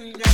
day. 0.00 0.33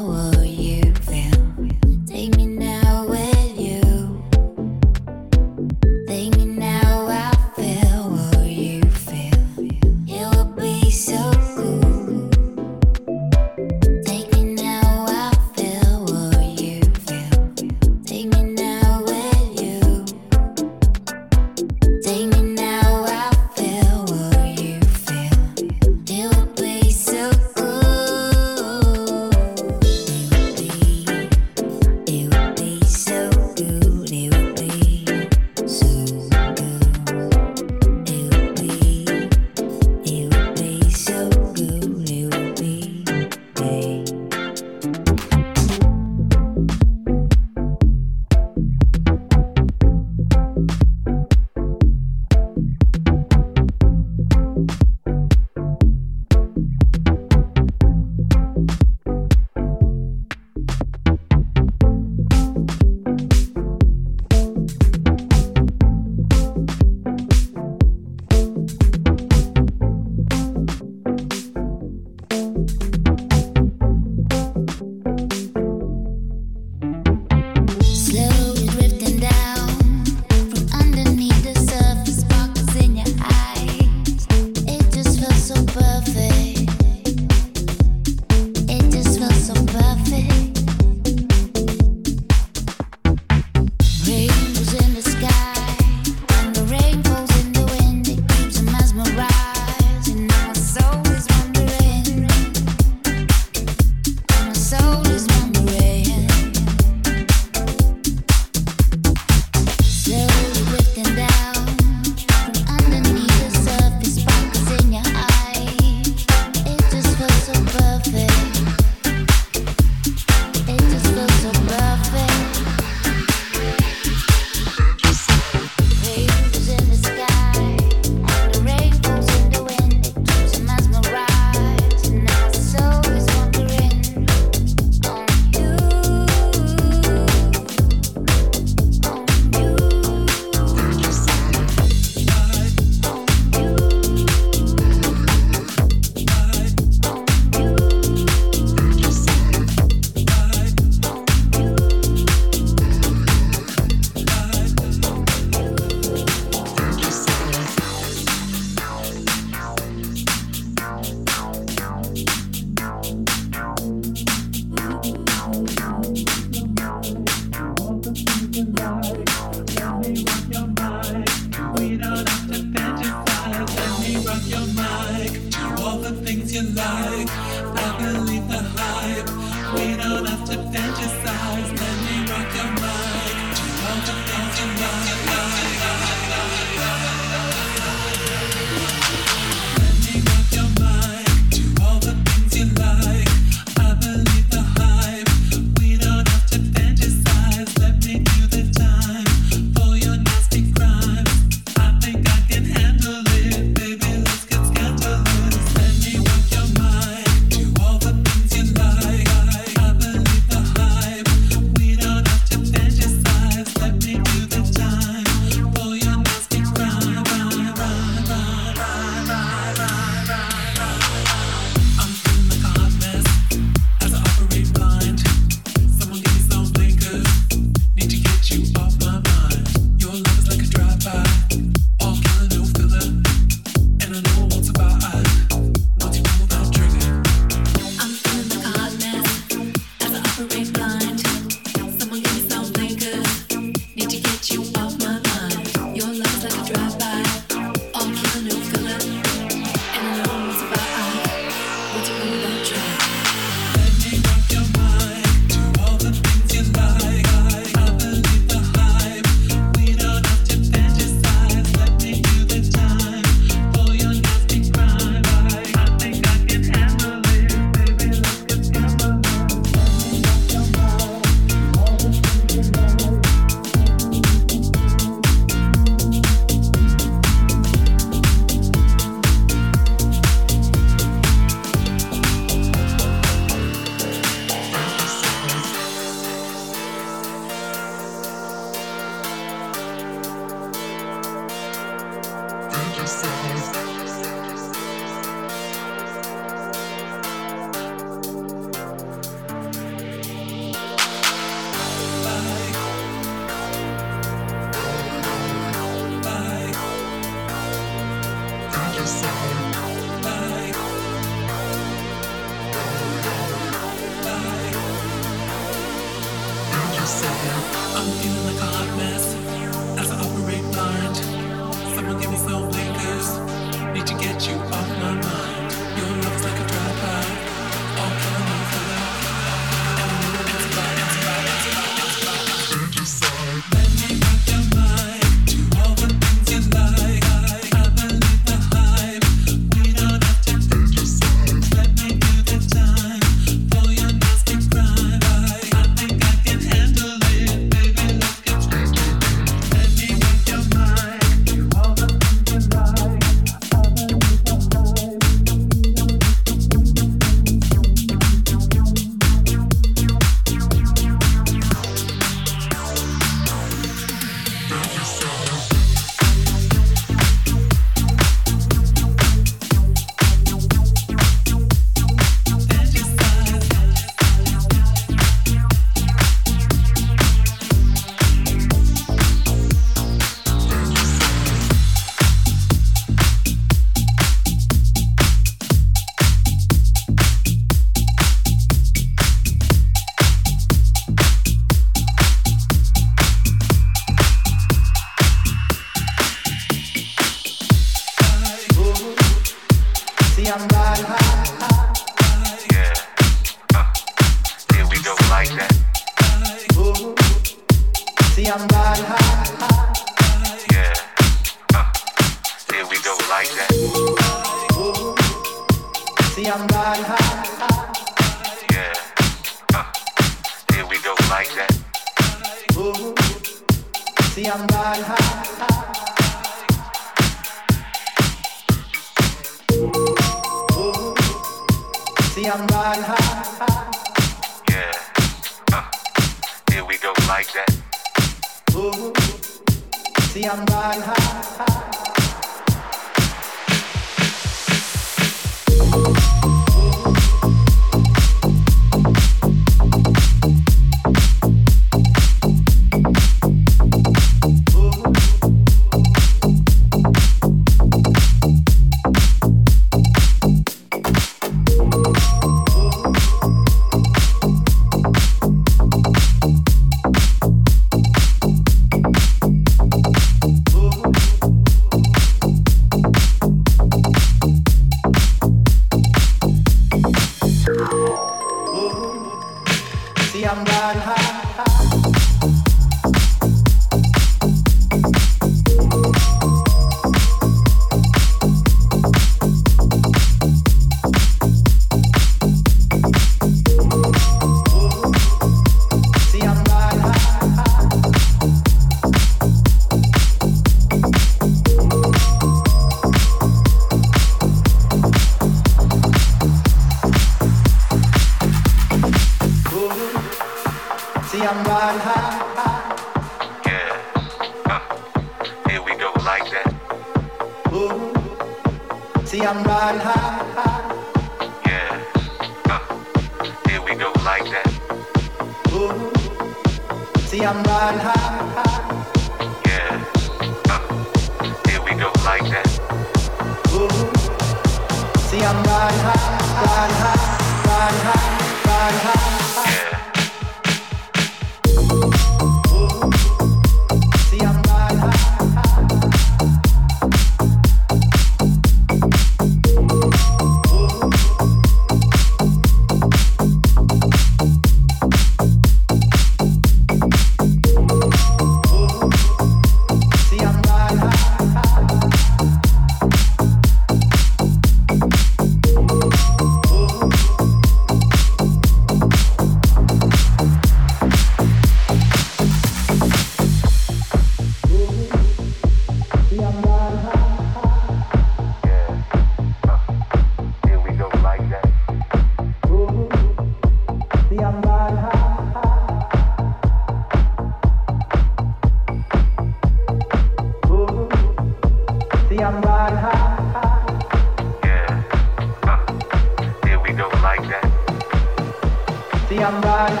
Like 599.36 600.00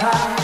that. 0.00 0.37